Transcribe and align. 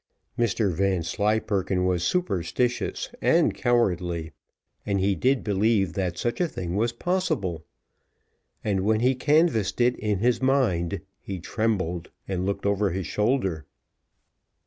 Mr 0.35 0.71
Vanslyperken 0.73 1.85
was 1.85 2.01
superstitious 2.03 3.11
and 3.21 3.53
cowardly, 3.53 4.31
and 4.83 4.99
he 4.99 5.13
did 5.13 5.43
believe 5.43 5.93
that 5.93 6.17
such 6.17 6.41
a 6.41 6.47
thing 6.47 6.75
was 6.75 6.91
possible; 6.91 7.63
and 8.63 8.79
when 8.79 9.01
he 9.01 9.13
canvassed 9.13 9.79
it 9.79 9.95
in 9.97 10.17
his 10.17 10.41
mind, 10.41 11.01
he 11.19 11.39
trembled, 11.39 12.09
and 12.27 12.47
looked 12.47 12.65
over 12.65 12.89
his 12.89 13.05
shoulder. 13.05 13.67